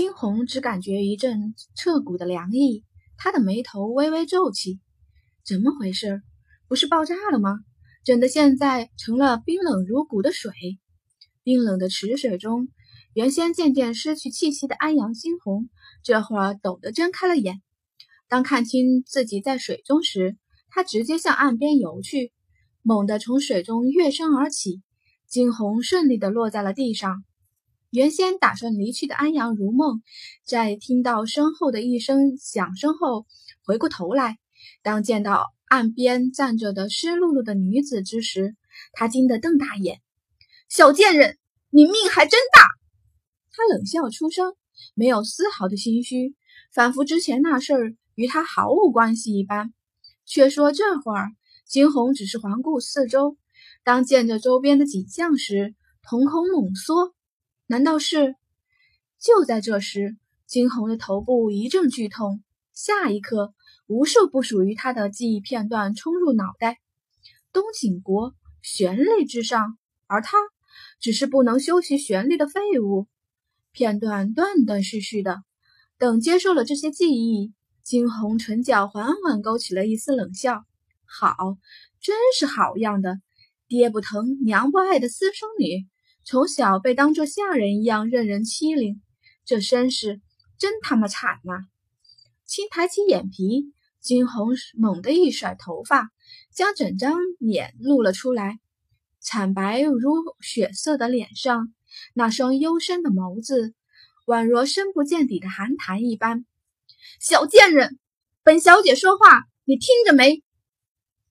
[0.00, 2.86] 惊鸿只感觉一阵彻骨的凉意，
[3.18, 4.80] 他的眉头微微皱起。
[5.44, 6.22] 怎么回事？
[6.68, 7.58] 不是爆炸了吗？
[8.02, 10.52] 怎的现在成了冰冷如骨的水？
[11.42, 12.68] 冰冷的池水中，
[13.12, 15.68] 原先渐渐失去气息的安阳惊鸿，
[16.02, 17.60] 这会儿陡地睁开了眼。
[18.26, 20.38] 当看清自己在水中时，
[20.70, 22.32] 他直接向岸边游去，
[22.80, 24.80] 猛地从水中跃身而起，
[25.28, 27.22] 惊鸿顺利地落在了地上。
[27.90, 30.00] 原先打算离去的安阳如梦，
[30.46, 33.26] 在听到身后的一声响声后，
[33.64, 34.38] 回过头来，
[34.80, 38.54] 当见到岸边站着的湿漉漉的女子之时，
[38.92, 40.00] 他惊得瞪大眼
[40.70, 41.36] ：“小贱人，
[41.70, 42.62] 你命还真大！”
[43.50, 44.54] 他冷笑出声，
[44.94, 46.36] 没有丝毫的心虚，
[46.72, 49.74] 仿佛之前那事儿与他毫无关系一般。
[50.24, 51.32] 却说这会儿，
[51.66, 53.36] 惊鸿只是环顾四周，
[53.82, 57.12] 当见着周边的景象时，瞳孔猛缩。
[57.70, 58.34] 难道是？
[59.20, 63.54] 就在这时，惊鸿的头部一阵剧痛，下一刻，
[63.86, 66.80] 无数不属于他的记忆片段冲入脑袋。
[67.52, 69.78] 东景国玄力之上，
[70.08, 70.36] 而他
[70.98, 73.06] 只是不能修习玄力的废物。
[73.70, 75.44] 片段断断续续的，
[75.96, 80.64] 等接受了这些记忆，惊鸿唇角缓缓勾起了一丝冷笑。
[81.04, 81.56] 好，
[82.00, 83.20] 真是好样的，
[83.68, 85.86] 爹不疼娘不爱的私生女。
[86.30, 89.02] 从小被当作下人一样任人欺凌，
[89.44, 90.20] 这身世
[90.58, 91.66] 真他妈惨呐！
[92.46, 96.12] 轻抬起眼皮，惊鸿猛地一甩头发，
[96.54, 98.60] 将整张脸露了出来。
[99.18, 101.74] 惨白如血色的脸上，
[102.14, 103.74] 那双幽深的眸子，
[104.24, 106.46] 宛若深不见底的寒潭一般。
[107.18, 107.98] 小贱人，
[108.44, 110.44] 本小姐说话，你听着没？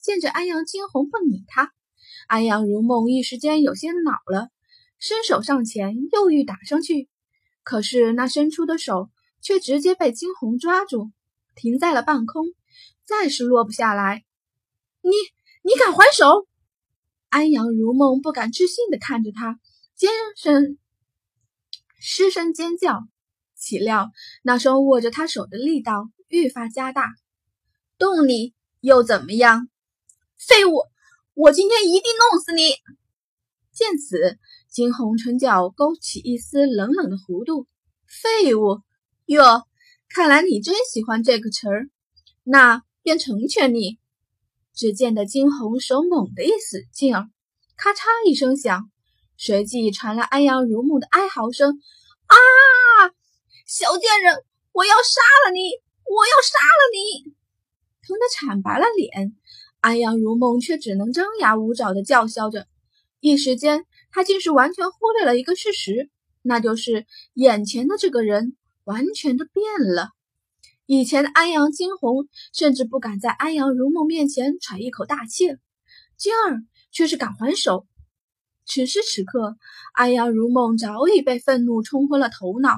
[0.00, 1.74] 见着安阳惊鸿不理他，
[2.28, 4.48] 安阳如梦一时间有些恼了。
[4.98, 7.08] 伸手上前，又欲打上去，
[7.62, 11.10] 可是那伸出的手却直接被惊鸿抓住，
[11.54, 12.46] 停在了半空，
[13.04, 14.24] 再是落不下来。
[15.02, 15.10] 你
[15.62, 16.46] 你敢还手？
[17.28, 19.60] 安阳如梦不敢置信的看着他，
[19.94, 20.78] 尖声
[21.98, 23.00] 失声尖叫。
[23.54, 24.12] 岂料
[24.42, 27.14] 那双握着他手的力道愈发加大。
[27.98, 29.68] 动你又怎么样？
[30.36, 30.82] 废物！
[31.34, 32.62] 我今天一定弄死你！
[33.72, 34.38] 见此。
[34.76, 37.66] 惊鸿唇角勾起一丝冷冷的弧度，
[38.06, 38.82] 废物
[39.24, 39.62] 哟！
[40.06, 41.88] 看来你真喜欢这个词儿，
[42.42, 43.96] 那便成全你。
[44.74, 47.30] 只见得惊鸿手猛地一使劲儿，
[47.78, 48.90] 咔嚓一声响，
[49.38, 51.80] 随即传来安阳如梦的哀嚎声
[52.28, 52.36] ：“啊！
[53.66, 55.70] 小贱人，我要杀了你！
[56.04, 57.32] 我要杀了你！”
[58.06, 59.34] 疼得惨白了脸，
[59.80, 62.66] 安阳如梦却只能张牙舞爪的叫嚣着，
[63.20, 63.86] 一时间。
[64.16, 66.08] 他竟是完全忽略了一个事实，
[66.40, 67.04] 那就是
[67.34, 70.08] 眼前的这个人完全的变了。
[70.86, 75.58] 以前的安阳惊鸿甚至不敢在安阳如梦面前喘一口大气，
[76.16, 77.86] 今儿却是敢还手。
[78.64, 79.58] 此时此刻，
[79.92, 82.70] 安阳如梦早已被愤怒冲昏了头脑，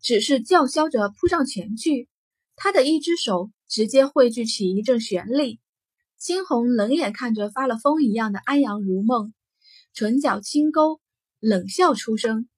[0.00, 2.08] 只是叫嚣着扑上前去。
[2.54, 5.58] 他的一只手直接汇聚起一阵玄力。
[6.18, 9.34] 惊鸿冷眼看着发了疯一样的安阳如梦。
[9.94, 11.00] 唇角轻勾，
[11.38, 12.48] 冷笑出声。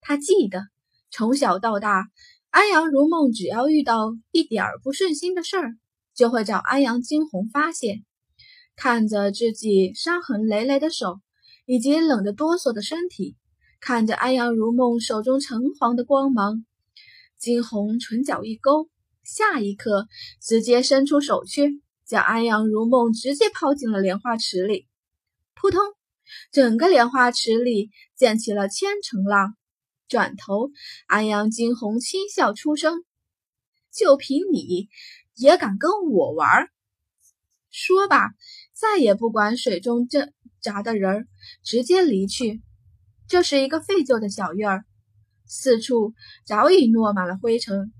[0.00, 0.68] 他记得
[1.10, 2.06] 从小到大，
[2.50, 5.76] 安阳如梦只要遇到一点儿不顺心的事儿，
[6.14, 8.02] 就会找安阳惊鸿发泄。
[8.76, 11.20] 看着自己伤痕累累的手，
[11.66, 13.36] 以及冷得哆嗦的身体，
[13.80, 16.64] 看着安阳如梦手中橙黄的光芒，
[17.38, 18.88] 惊鸿唇角一勾，
[19.24, 20.06] 下一刻
[20.40, 24.86] 直接伸出手去，将安阳如梦直接抛进了莲花池里。
[25.54, 25.80] 扑通！
[26.52, 29.56] 整个莲花池里溅起了千层浪。
[30.06, 30.70] 转头，
[31.06, 33.04] 安阳惊鸿轻笑出声
[33.90, 34.88] ：“就凭你
[35.34, 36.68] 也敢跟我玩？”
[37.72, 38.28] 说罢，
[38.74, 41.26] 再也不管水中挣扎的人儿，
[41.64, 42.62] 直接离去。
[43.26, 44.84] 这是一个废旧的小院儿，
[45.46, 46.12] 四处
[46.44, 47.92] 早已落满了灰尘。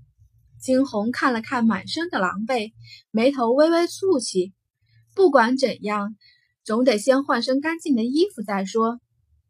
[0.61, 2.71] 惊鸿看了看满身的狼狈，
[3.09, 4.53] 眉头微微蹙起。
[5.15, 6.15] 不管怎样。
[6.65, 8.99] 总得先换身干净的衣服再说。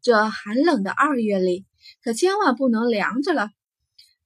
[0.02, 1.64] 这寒冷的二月里，
[2.04, 3.48] 可千万不能凉着了。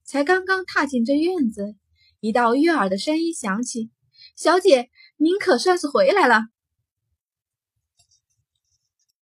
[0.04, 1.76] 才刚刚踏进这院子，
[2.18, 3.90] 一道悦耳的声音响起
[4.36, 6.42] ：“小姐，您可算是回来了。”